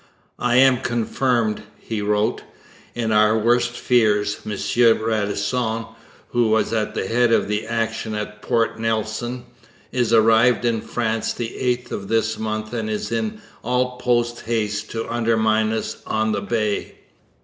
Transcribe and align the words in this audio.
'I 0.39 0.55
am 0.55 0.81
confirmed,' 0.81 1.61
he 1.77 2.01
wrote, 2.01 2.41
'in 2.95 3.11
our 3.11 3.37
worst 3.37 3.73
fears. 3.73 4.39
M. 4.47 4.57
Radisson, 4.99 5.85
who 6.31 6.47
was 6.49 6.73
at 6.73 6.95
the 6.95 7.05
head 7.05 7.31
of 7.31 7.47
the 7.47 7.67
action 7.67 8.15
at 8.15 8.41
Port 8.41 8.79
Nelson, 8.79 9.45
is 9.91 10.11
arrived 10.11 10.65
in 10.65 10.81
France 10.81 11.33
the 11.33 11.49
8th 11.49 11.91
of 11.91 12.07
this 12.07 12.39
month 12.39 12.73
and 12.73 12.89
is 12.89 13.11
in 13.11 13.41
all 13.61 13.97
post 13.99 14.41
haste 14.41 14.89
to 14.89 15.07
undermine 15.07 15.71
us 15.71 16.01
on 16.07 16.31
the 16.31 16.41
Bay. 16.41 16.95